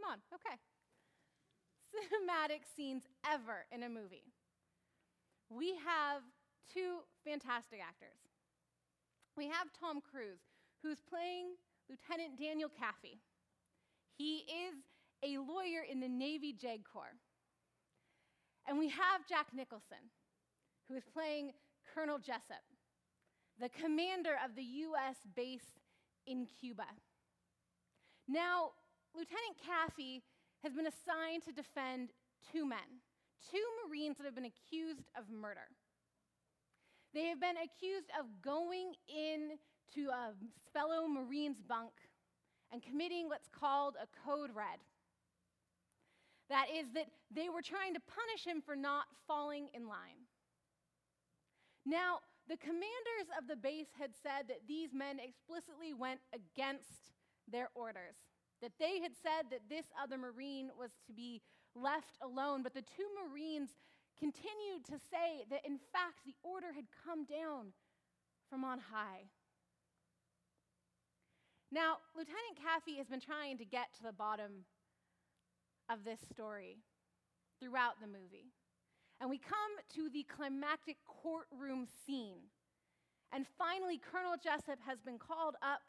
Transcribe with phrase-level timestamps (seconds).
[0.00, 0.18] I'm on.
[0.34, 0.56] Okay.
[1.92, 4.24] Cinematic scenes ever in a movie.
[5.50, 6.22] We have
[6.72, 8.18] two fantastic actors.
[9.36, 10.40] We have Tom Cruise,
[10.82, 11.56] who's playing
[11.88, 13.18] Lieutenant Daniel Kaffee.
[14.16, 14.74] He is
[15.24, 17.18] a lawyer in the Navy JAG Corps.
[18.68, 20.12] And we have Jack Nicholson,
[20.88, 21.52] who is playing
[21.94, 22.62] Colonel Jessup,
[23.58, 25.16] the commander of the U.S.
[25.34, 25.78] base
[26.26, 26.86] in Cuba.
[28.28, 28.70] Now,
[29.14, 30.22] Lieutenant Kaffee
[30.62, 32.10] has been assigned to defend
[32.52, 33.02] two men,
[33.50, 35.68] two Marines that have been accused of murder.
[37.12, 40.32] They have been accused of going into a
[40.72, 41.92] fellow Marine's bunk
[42.72, 44.78] and committing what's called a code red.
[46.48, 50.26] That is, that they were trying to punish him for not falling in line.
[51.86, 57.14] Now, the commanders of the base had said that these men explicitly went against
[57.50, 58.16] their orders,
[58.62, 61.40] that they had said that this other Marine was to be
[61.74, 63.70] left alone, but the two Marines
[64.18, 67.72] continued to say that, in fact, the order had come down
[68.48, 69.24] from on high.
[71.72, 74.66] Now, Lieutenant Kaffee has been trying to get to the bottom
[75.88, 76.78] of this story
[77.60, 78.50] throughout the movie.
[79.20, 82.50] And we come to the climactic courtroom scene.
[83.32, 85.80] And finally, Colonel Jessup has been called up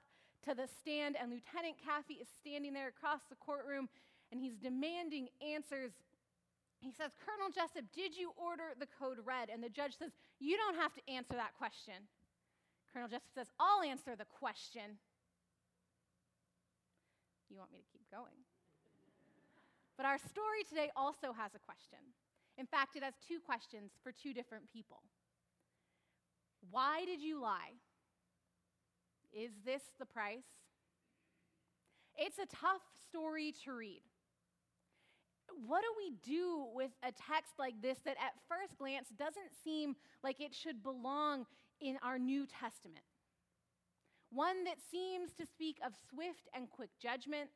[0.48, 3.90] to the stand, and Lieutenant Kaffee is standing there across the courtroom,
[4.32, 5.92] and he's demanding answers.
[6.80, 9.50] He says, Colonel Jessup, did you order the code red?
[9.54, 12.10] And the judge says, You don't have to answer that question.
[12.92, 14.98] Colonel Jessup says, I'll answer the question.
[17.50, 18.42] You want me to keep going?
[20.02, 22.00] but our story today also has a question.
[22.58, 25.04] In fact, it has two questions for two different people.
[26.72, 27.78] Why did you lie?
[29.34, 30.44] Is this the price?
[32.18, 34.02] It's a tough story to read.
[35.66, 39.96] What do we do with a text like this that at first glance doesn't seem
[40.24, 41.46] like it should belong
[41.80, 43.04] in our New Testament?
[44.32, 47.50] One that seems to speak of swift and quick judgment,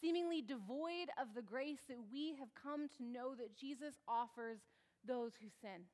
[0.00, 4.60] seemingly devoid of the grace that we have come to know that Jesus offers
[5.06, 5.84] those who sin.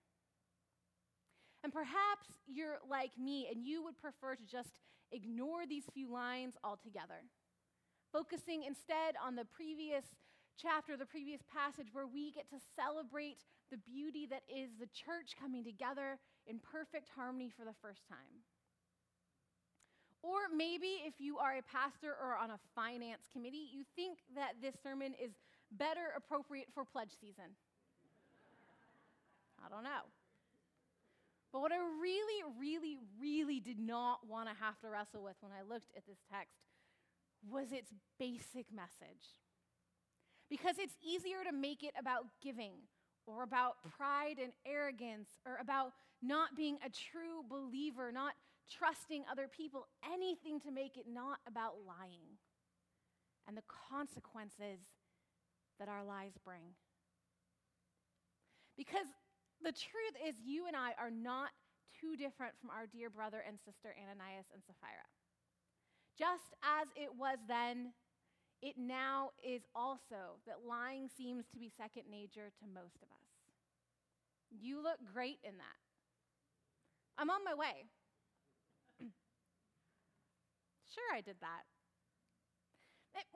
[1.65, 4.79] And perhaps you're like me and you would prefer to just
[5.13, 7.25] ignore these few lines altogether,
[8.13, 10.05] focusing instead on the previous
[10.61, 15.37] chapter, the previous passage, where we get to celebrate the beauty that is the church
[15.39, 18.45] coming together in perfect harmony for the first time.
[20.23, 24.55] Or maybe if you are a pastor or on a finance committee, you think that
[24.63, 25.33] this sermon is
[25.71, 27.55] better appropriate for pledge season.
[29.65, 30.11] I don't know.
[31.53, 35.53] But what I really, really, really did not want to have to wrestle with when
[35.53, 36.59] I looked at this text
[37.49, 39.39] was its basic message.
[40.51, 42.73] Because it's easier to make it about giving
[43.27, 45.93] or about pride and arrogance, or about
[46.23, 48.35] not being a true believer, not
[48.71, 52.39] trusting other people, anything to make it not about lying
[53.49, 54.79] and the consequences
[55.79, 56.75] that our lies bring.
[58.77, 59.07] Because
[59.63, 61.51] the truth is, you and I are not
[62.01, 65.07] too different from our dear brother and sister Ananias and Sapphira.
[66.19, 67.93] Just as it was then,
[68.63, 73.29] it now is also that lying seems to be second nature to most of us.
[74.51, 75.81] You look great in that.
[77.19, 77.85] I'm on my way.
[80.95, 81.65] sure, I did that.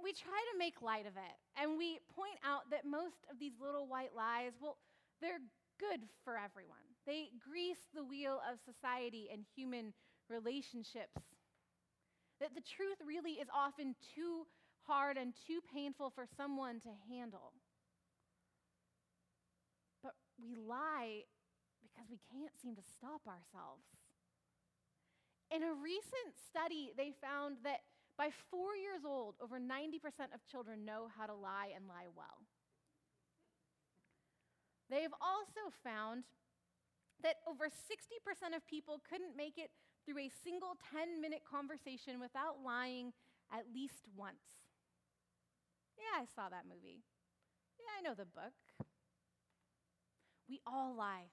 [0.03, 3.57] We try to make light of it, and we point out that most of these
[3.61, 4.77] little white lies, well,
[5.23, 5.41] they're
[5.81, 6.85] good for everyone.
[7.09, 9.97] They grease the wheel of society and human
[10.29, 11.25] relationships.
[12.41, 14.45] That the truth really is often too
[14.85, 17.53] hard and too painful for someone to handle.
[20.03, 21.25] But we lie
[21.83, 23.89] because we can't seem to stop ourselves.
[25.51, 27.81] In a recent study, they found that
[28.17, 29.97] by four years old, over 90%
[30.35, 32.45] of children know how to lie and lie well.
[34.91, 36.25] They've also found
[37.23, 39.71] that over 60% of people couldn't make it
[40.05, 43.13] through a single 10 minute conversation without lying
[43.53, 44.67] at least once.
[45.97, 47.05] Yeah, I saw that movie.
[47.79, 48.57] Yeah, I know the book.
[50.49, 51.31] We all lie.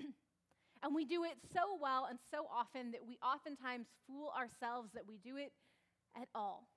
[0.82, 5.06] and we do it so well and so often that we oftentimes fool ourselves that
[5.06, 5.52] we do it
[6.16, 6.68] at all.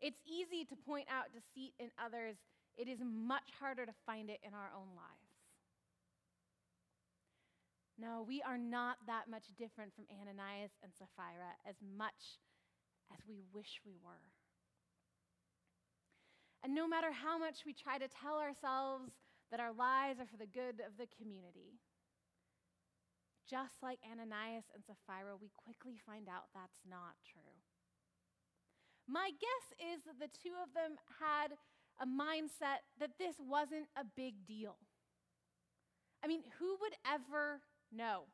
[0.00, 2.36] It's easy to point out deceit in others,
[2.76, 5.32] it is much harder to find it in our own lives.
[7.98, 12.40] No, we are not that much different from Ananias and Sapphira as much
[13.12, 14.32] as we wish we were.
[16.64, 19.12] And no matter how much we try to tell ourselves
[19.50, 21.78] that our lies are for the good of the community,
[23.44, 27.54] just like Ananias and Sapphira, we quickly find out that's not true.
[29.10, 31.58] My guess is that the two of them had
[32.02, 34.76] a mindset that this wasn't a big deal.
[36.22, 37.62] I mean, who would ever
[37.94, 38.26] know?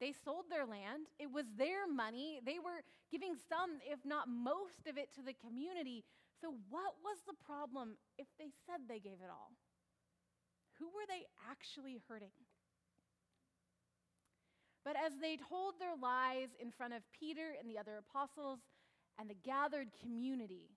[0.00, 2.40] They sold their land, it was their money.
[2.44, 6.04] They were giving some, if not most of it, to the community.
[6.40, 9.52] So, what was the problem if they said they gave it all?
[10.78, 12.36] Who were they actually hurting?
[14.84, 18.60] But as they told their lies in front of Peter and the other apostles
[19.18, 20.75] and the gathered community,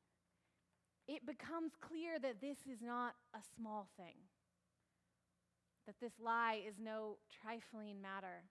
[1.10, 4.14] it becomes clear that this is not a small thing,
[5.88, 8.46] that this lie is no trifling matter.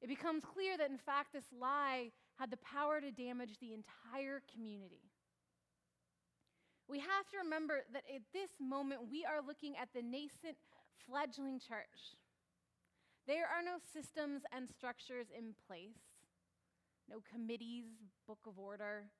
[0.00, 4.42] It becomes clear that, in fact, this lie had the power to damage the entire
[4.54, 5.10] community.
[6.88, 10.56] We have to remember that at this moment, we are looking at the nascent,
[11.06, 12.14] fledgling church.
[13.26, 15.98] There are no systems and structures in place,
[17.08, 17.86] no committees,
[18.26, 19.10] book of order,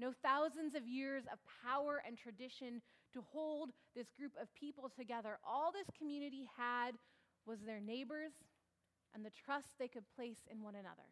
[0.00, 2.82] no thousands of years of power and tradition
[3.12, 5.38] to hold this group of people together.
[5.46, 6.92] All this community had
[7.46, 8.32] was their neighbors
[9.14, 11.08] and the trust they could place in one another.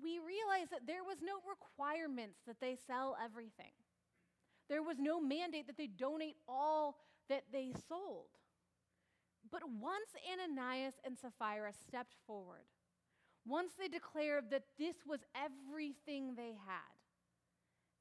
[0.00, 3.72] We realize that there was no requirements that they sell everything.
[4.68, 6.96] There was no mandate that they donate all
[7.28, 8.30] that they sold.
[9.50, 12.66] But once Ananias and Sapphira stepped forward,
[13.46, 16.94] once they declared that this was everything they had,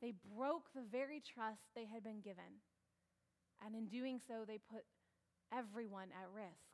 [0.01, 2.60] they broke the very trust they had been given.
[3.66, 4.84] And in doing so, they put
[5.51, 6.74] everyone at risk.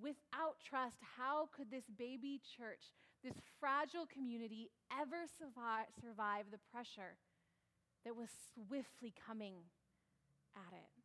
[0.00, 2.90] Without trust, how could this baby church,
[3.22, 7.18] this fragile community, ever survive, the pressure
[8.04, 9.54] that was swiftly coming
[10.56, 10.97] at it?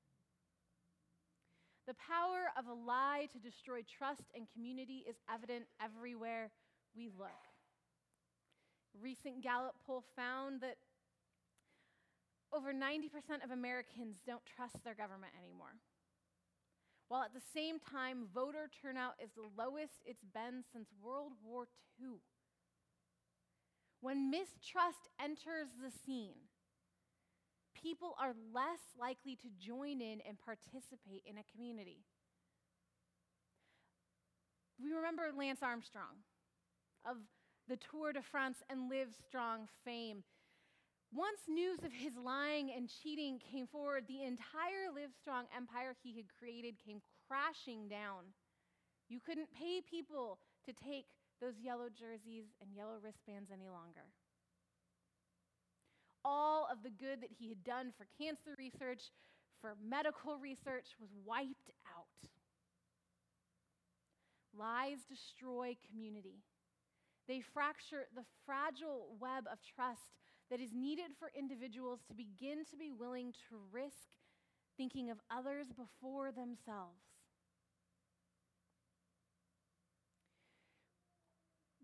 [1.87, 6.51] The power of a lie to destroy trust and community is evident everywhere
[6.95, 7.43] we look.
[9.01, 10.77] Recent Gallup poll found that
[12.53, 15.75] over 90% of Americans don't trust their government anymore
[17.13, 21.67] while at the same time, voter turnout is the lowest it's been since World War
[22.01, 22.17] II.
[24.01, 26.49] When mistrust enters the scene,
[27.73, 32.03] people are less likely to join in and participate in a community.
[34.81, 36.23] We remember Lance Armstrong
[37.05, 37.17] of
[37.67, 40.23] the Tour de France and Live Strong fame.
[41.13, 46.25] Once news of his lying and cheating came forward, the entire Livestrong empire he had
[46.39, 48.33] created came crashing down.
[49.09, 51.05] You couldn't pay people to take
[51.39, 54.09] those yellow jerseys and yellow wristbands any longer.
[56.25, 59.11] All of the good that he had done for cancer research,
[59.59, 62.29] for medical research, was wiped out.
[64.57, 66.43] Lies destroy community.
[67.27, 70.13] They fracture the fragile web of trust
[70.49, 74.17] that is needed for individuals to begin to be willing to risk
[74.77, 77.01] thinking of others before themselves.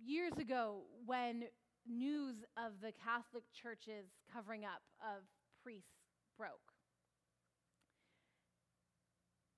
[0.04, 1.46] Years ago, when
[1.90, 5.26] news of the Catholic Church's covering up of
[5.64, 6.06] priests
[6.38, 6.74] broke,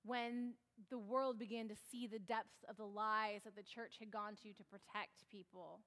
[0.04, 0.54] when
[0.90, 4.34] the world began to see the depths of the lies that the church had gone
[4.42, 5.80] to to protect people,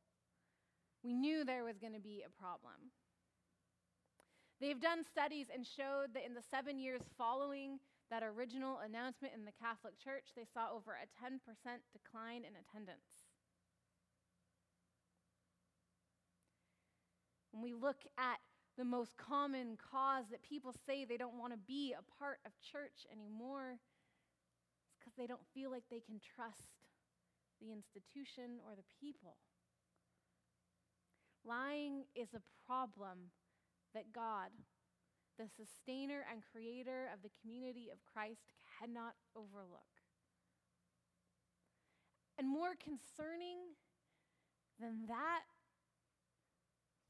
[1.04, 2.94] we knew there was going to be a problem.
[4.62, 9.44] They've done studies and showed that in the seven years following that original announcement in
[9.44, 11.42] the Catholic Church, they saw over a 10%
[11.92, 13.25] decline in attendance.
[17.56, 18.44] When we look at
[18.78, 22.52] the most common cause that people say they don't want to be a part of
[22.60, 26.84] church anymore, it's because they don't feel like they can trust
[27.62, 29.38] the institution or the people.
[31.46, 33.32] Lying is a problem
[33.94, 34.52] that God,
[35.40, 39.96] the sustainer and creator of the community of Christ, cannot overlook.
[42.38, 43.80] And more concerning
[44.78, 45.48] than that,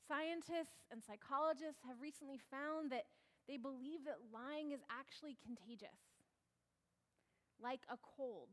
[0.07, 3.05] scientists and psychologists have recently found that
[3.47, 6.01] they believe that lying is actually contagious,
[7.61, 8.49] like a cold.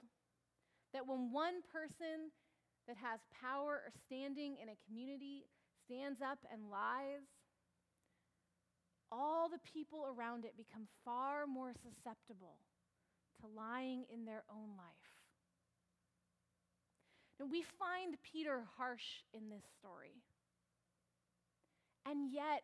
[0.93, 2.33] That when one person
[2.87, 5.49] that has power or standing in a community
[5.85, 7.25] stands up and lies,
[9.11, 12.57] all the people around it become far more susceptible
[13.41, 15.13] to lying in their own life.
[17.41, 20.23] Now, we find Peter harsh in this story.
[22.13, 22.61] And yet,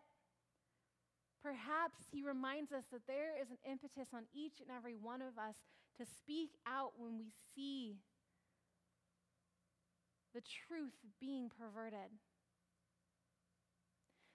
[1.43, 5.39] perhaps he reminds us that there is an impetus on each and every one of
[5.39, 5.57] us
[5.97, 7.97] to speak out when we see
[10.35, 12.13] the truth being perverted.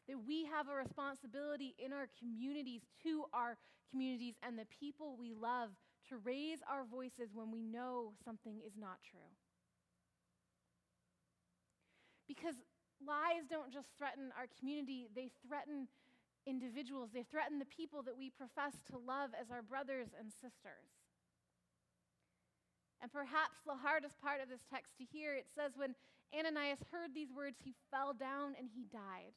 [0.10, 3.58] That we have a responsibility in our communities, to our
[3.92, 5.70] communities, and the people we love
[6.10, 9.30] to raise our voices when we know something is not true.
[12.28, 12.56] Because
[13.06, 15.88] lies don't just threaten our community, they threaten
[16.46, 20.92] individuals, they threaten the people that we profess to love as our brothers and sisters.
[23.02, 25.96] And perhaps the hardest part of this text to hear, it says, when
[26.32, 29.36] Ananias heard these words, he fell down and he died.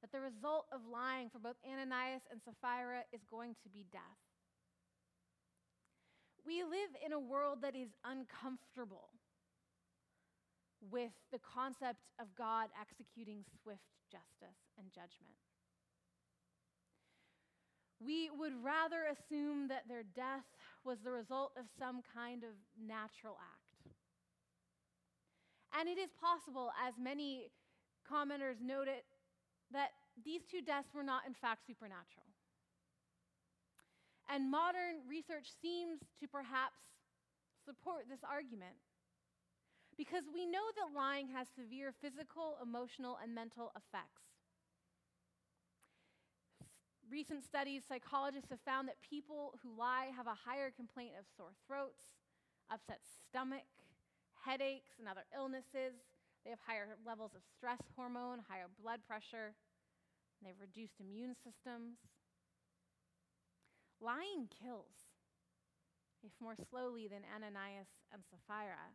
[0.00, 4.20] That the result of lying for both Ananias and Sapphira is going to be death.
[6.44, 9.08] We live in a world that is uncomfortable
[10.90, 15.34] with the concept of God executing swift justice and judgment.
[18.00, 20.44] We would rather assume that their death
[20.84, 23.64] was the result of some kind of natural act.
[25.78, 27.50] And it is possible, as many
[28.04, 29.02] commenters noted,
[29.72, 29.90] that
[30.22, 32.28] these two deaths were not, in fact, supernatural.
[34.28, 36.78] And modern research seems to perhaps
[37.64, 38.76] support this argument.
[39.96, 44.26] Because we know that lying has severe physical, emotional, and mental effects.
[47.10, 51.54] Recent studies, psychologists have found that people who lie have a higher complaint of sore
[51.68, 52.02] throats,
[52.70, 53.70] upset stomach,
[54.42, 55.94] headaches, and other illnesses.
[56.42, 61.36] They have higher levels of stress hormone, higher blood pressure, and they have reduced immune
[61.38, 62.02] systems.
[64.00, 64.92] Lying kills,
[66.24, 68.90] if more slowly than Ananias and Sapphira.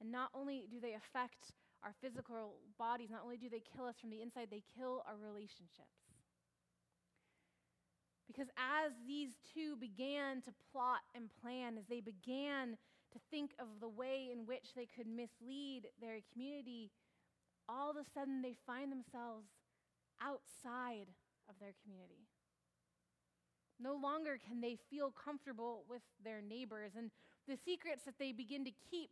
[0.00, 1.52] And not only do they affect
[1.84, 5.16] our physical bodies, not only do they kill us from the inside, they kill our
[5.16, 6.00] relationships.
[8.26, 12.78] Because as these two began to plot and plan, as they began
[13.12, 16.90] to think of the way in which they could mislead their community,
[17.68, 19.48] all of a sudden they find themselves
[20.22, 21.08] outside
[21.48, 22.28] of their community.
[23.80, 27.10] No longer can they feel comfortable with their neighbors, and
[27.48, 29.10] the secrets that they begin to keep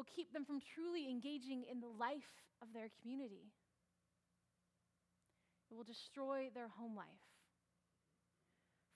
[0.00, 3.52] will keep them from truly engaging in the life of their community.
[5.70, 7.20] It will destroy their home life.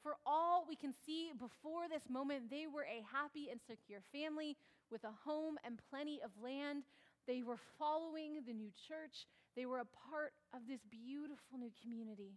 [0.03, 4.57] For all we can see before this moment, they were a happy and secure family
[4.91, 6.85] with a home and plenty of land.
[7.29, 9.29] They were following the new church.
[9.57, 12.33] They were a part of this beautiful new community.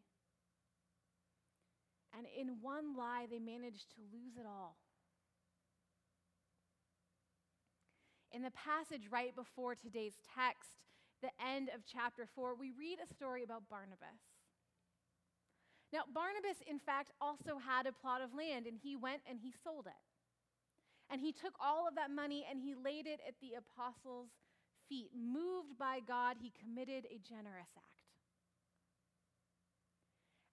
[2.12, 4.76] And in one lie, they managed to lose it all.
[8.38, 10.78] In the passage right before today's text,
[11.26, 14.22] the end of chapter 4, we read a story about Barnabas.
[15.92, 19.50] Now, Barnabas, in fact, also had a plot of land, and he went and he
[19.66, 20.06] sold it.
[21.10, 24.30] And he took all of that money and he laid it at the apostles'
[24.88, 25.10] feet.
[25.18, 28.06] Moved by God, he committed a generous act.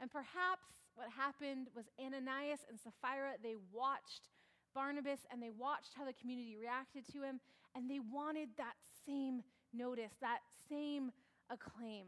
[0.01, 4.33] And perhaps what happened was Ananias and Sapphira, they watched
[4.75, 7.41] Barnabas and they watched how the community reacted to him,
[7.75, 8.75] and they wanted that
[9.07, 11.13] same notice, that same
[11.51, 12.07] acclaim.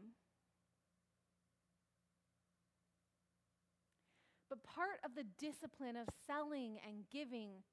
[4.49, 7.63] But part of the discipline of selling and giving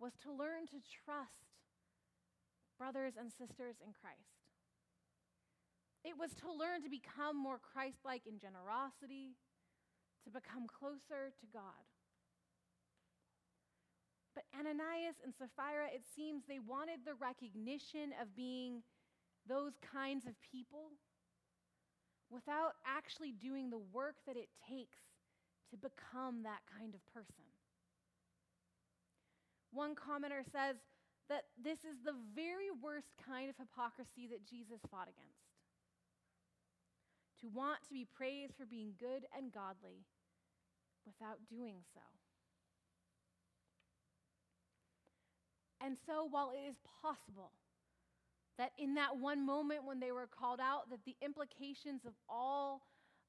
[0.00, 1.62] was to learn to trust
[2.78, 4.42] brothers and sisters in Christ.
[6.04, 9.38] It was to learn to become more Christ like in generosity,
[10.24, 11.86] to become closer to God.
[14.34, 18.82] But Ananias and Sapphira, it seems they wanted the recognition of being
[19.46, 20.92] those kinds of people
[22.30, 25.04] without actually doing the work that it takes
[25.70, 27.44] to become that kind of person.
[29.72, 30.76] One commenter says
[31.28, 35.48] that this is the very worst kind of hypocrisy that Jesus fought against.
[37.40, 40.04] To want to be praised for being good and godly
[41.04, 42.00] without doing so.
[45.84, 47.50] And so, while it is possible
[48.58, 52.82] that in that one moment when they were called out, that the implications of all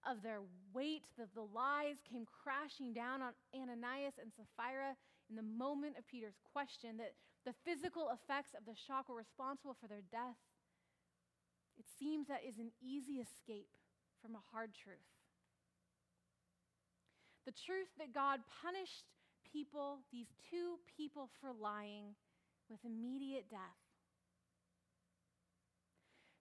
[0.05, 0.41] of their
[0.73, 4.95] weight, that the lies came crashing down on Ananias and Sapphira
[5.29, 9.75] in the moment of Peter's question, that the physical effects of the shock were responsible
[9.79, 10.37] for their death,
[11.79, 13.71] it seems that is an easy escape
[14.21, 15.09] from a hard truth.
[17.45, 19.07] The truth that God punished
[19.51, 22.15] people, these two people, for lying
[22.69, 23.81] with immediate death.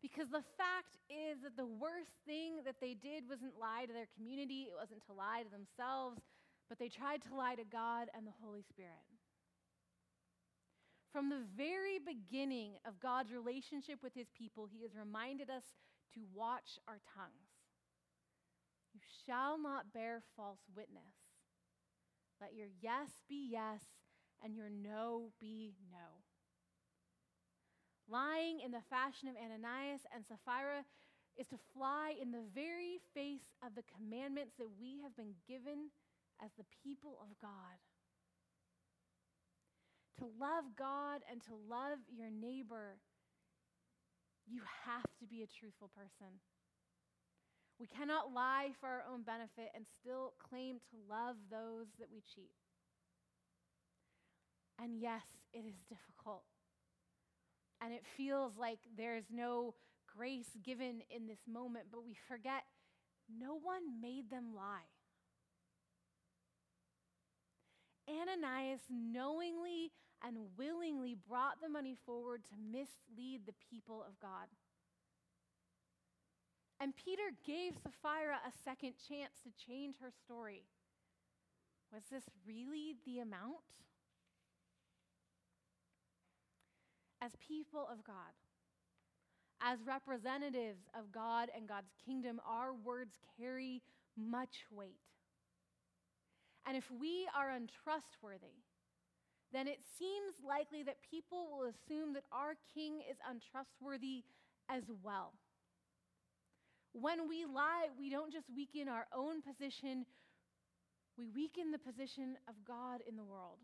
[0.03, 4.11] Because the fact is that the worst thing that they did wasn't lie to their
[4.19, 6.19] community, it wasn't to lie to themselves,
[6.69, 9.07] but they tried to lie to God and the Holy Spirit.
[11.13, 15.77] From the very beginning of God's relationship with his people, he has reminded us
[16.15, 17.53] to watch our tongues.
[18.95, 21.15] You shall not bear false witness.
[22.41, 23.83] Let your yes be yes
[24.43, 26.23] and your no be no.
[28.09, 30.85] Lying in the fashion of Ananias and Sapphira
[31.39, 35.89] is to fly in the very face of the commandments that we have been given
[36.45, 37.79] as the people of God.
[40.19, 43.01] To love God and to love your neighbor,
[44.47, 46.43] you have to be a truthful person.
[47.81, 52.23] We cannot lie for our own benefit and still claim to love those that we
[52.35, 52.62] cheat.
[54.81, 56.45] And yes, it is difficult.
[57.81, 59.75] And it feels like there's no
[60.17, 62.65] grace given in this moment, but we forget
[63.29, 64.91] no one made them lie.
[68.09, 69.93] Ananias knowingly
[70.25, 74.47] and willingly brought the money forward to mislead the people of God.
[76.81, 80.65] And Peter gave Sapphira a second chance to change her story.
[81.93, 83.63] Was this really the amount?
[87.23, 88.35] As people of God,
[89.61, 93.81] as representatives of God and God's kingdom, our words carry
[94.17, 94.99] much weight.
[96.67, 98.59] And if we are untrustworthy,
[99.53, 104.25] then it seems likely that people will assume that our king is untrustworthy
[104.69, 105.35] as well.
[106.93, 110.07] When we lie, we don't just weaken our own position,
[111.17, 113.59] we weaken the position of God in the world.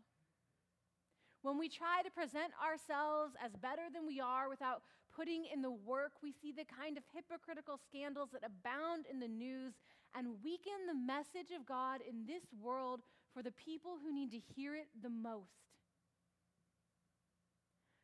[1.41, 4.83] When we try to present ourselves as better than we are without
[5.15, 9.27] putting in the work, we see the kind of hypocritical scandals that abound in the
[9.27, 9.73] news
[10.15, 13.01] and weaken the message of God in this world
[13.33, 15.69] for the people who need to hear it the most.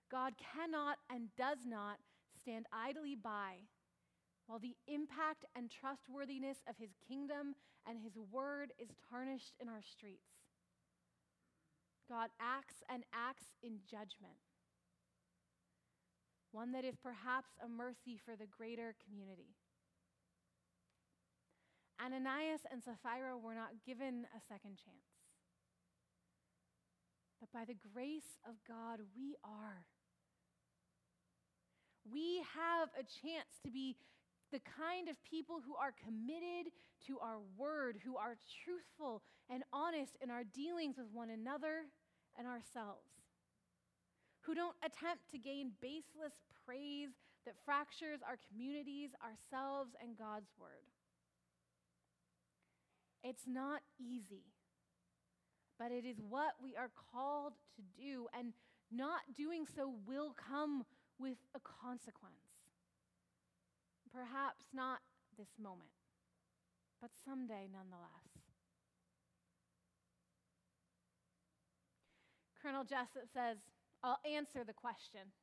[0.09, 1.97] God cannot and does not
[2.39, 3.57] stand idly by
[4.47, 7.55] while the impact and trustworthiness of his kingdom
[7.87, 10.34] and his word is tarnished in our streets.
[12.09, 14.37] God acts and acts in judgment,
[16.51, 19.55] one that is perhaps a mercy for the greater community.
[22.03, 25.15] Ananias and Sapphira were not given a second chance.
[27.39, 29.85] But by the grace of God, we are.
[32.11, 33.95] We have a chance to be
[34.51, 36.71] the kind of people who are committed
[37.07, 41.85] to our word, who are truthful and honest in our dealings with one another
[42.37, 43.09] and ourselves,
[44.41, 46.33] who don't attempt to gain baseless
[46.65, 47.09] praise
[47.45, 50.89] that fractures our communities, ourselves, and God's word.
[53.23, 54.43] It's not easy,
[55.79, 58.53] but it is what we are called to do, and
[58.91, 60.83] not doing so will come
[61.19, 62.44] with a consequence.
[64.15, 64.99] Perhaps not
[65.37, 65.91] this moment,
[67.01, 68.31] but someday nonetheless.
[72.61, 73.57] Colonel Jessup says,
[74.03, 75.35] I'll answer the question.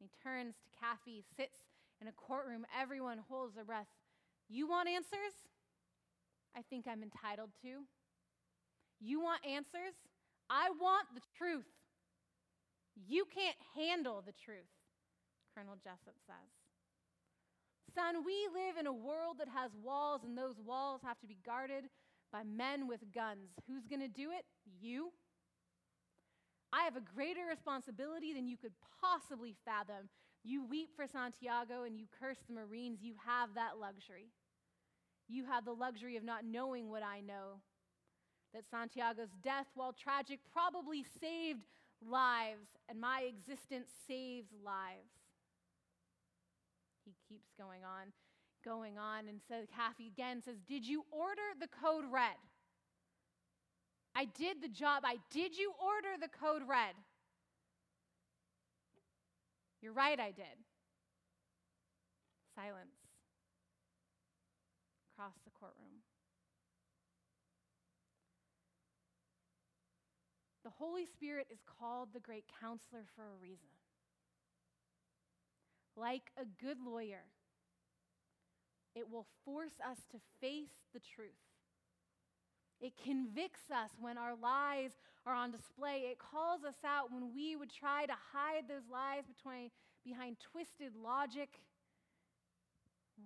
[0.00, 1.58] He turns to Kaffee, sits
[2.00, 3.88] in a courtroom, everyone holds their breath.
[4.48, 5.36] You want answers?
[6.56, 7.84] I think I'm entitled to.
[8.98, 9.94] You want answers?
[10.48, 11.68] I want the truth.
[13.06, 14.72] You can't handle the truth,
[15.54, 16.67] Colonel Jessup says.
[17.94, 21.38] Son, we live in a world that has walls, and those walls have to be
[21.44, 21.84] guarded
[22.32, 23.50] by men with guns.
[23.66, 24.44] Who's going to do it?
[24.80, 25.12] You.
[26.72, 30.08] I have a greater responsibility than you could possibly fathom.
[30.44, 33.02] You weep for Santiago and you curse the Marines.
[33.02, 34.28] You have that luxury.
[35.28, 37.60] You have the luxury of not knowing what I know.
[38.54, 41.64] That Santiago's death, while tragic, probably saved
[42.06, 45.17] lives, and my existence saves lives
[47.28, 48.12] keeps going on,
[48.64, 52.38] going on, and so Kaffee again says, Did you order the code red?
[54.14, 55.02] I did the job.
[55.04, 56.94] I did you order the code red?
[59.80, 60.58] You're right, I did.
[62.56, 62.98] Silence
[65.14, 66.02] across the courtroom.
[70.64, 73.77] The Holy Spirit is called the great counselor for a reason
[75.98, 77.24] like a good lawyer,
[78.94, 81.28] it will force us to face the truth.
[82.80, 84.92] It convicts us when our lies
[85.26, 86.08] are on display.
[86.10, 89.70] It calls us out when we would try to hide those lies between,
[90.04, 91.60] behind twisted logic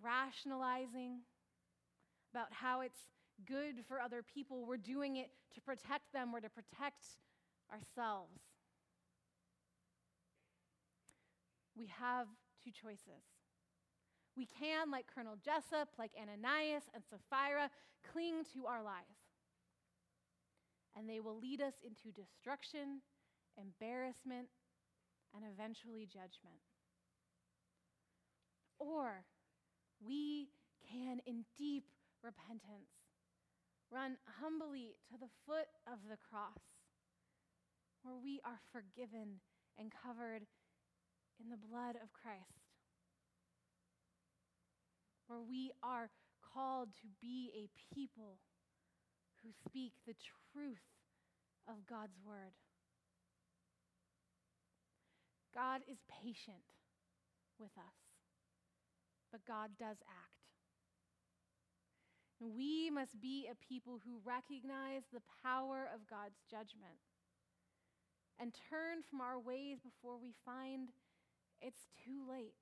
[0.02, 1.20] rationalizing
[2.32, 3.00] about how it's
[3.46, 4.64] good for other people.
[4.66, 7.04] We're doing it to protect them or to protect
[7.70, 8.40] ourselves.
[11.76, 12.26] We have
[12.62, 13.24] two choices.
[14.36, 17.70] We can, like Colonel Jessup, like Ananias and Sapphira,
[18.12, 19.20] cling to our lies.
[20.96, 23.00] And they will lead us into destruction,
[23.58, 24.48] embarrassment,
[25.34, 26.60] and eventually judgment.
[28.78, 29.24] Or
[30.00, 30.48] we
[30.90, 31.84] can, in deep
[32.22, 32.92] repentance,
[33.90, 36.60] run humbly to the foot of the cross,
[38.02, 39.40] where we are forgiven
[39.78, 40.42] and covered
[41.40, 42.66] in the blood of Christ,
[45.26, 46.10] where we are
[46.54, 48.38] called to be a people
[49.42, 50.14] who speak the
[50.52, 50.86] truth
[51.68, 52.54] of God's word.
[55.54, 56.64] God is patient
[57.58, 57.98] with us,
[59.30, 60.42] but God does act.
[62.40, 66.98] And we must be a people who recognize the power of God's judgment
[68.40, 70.90] and turn from our ways before we find
[71.62, 72.58] it's too late.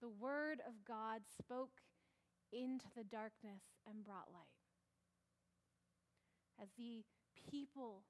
[0.00, 1.82] The word of God spoke
[2.52, 4.58] into the darkness and brought light.
[6.60, 7.04] As the
[7.50, 8.02] people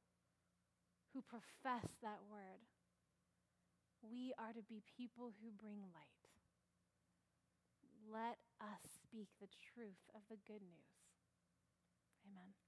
[1.12, 2.64] who profess that word,
[4.02, 6.24] we are to be people who bring light.
[8.10, 10.96] Let us speak the truth of the good news.
[12.26, 12.61] Amen.